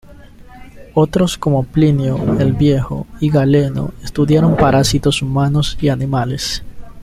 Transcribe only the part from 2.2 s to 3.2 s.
el Viejo